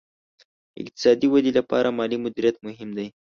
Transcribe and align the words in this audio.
اقتصادي 0.81 1.27
ودې 1.29 1.51
لپاره 1.59 1.87
مالي 1.97 2.17
مدیریت 2.25 2.55
مهم 2.67 2.89
دی. 2.97 3.07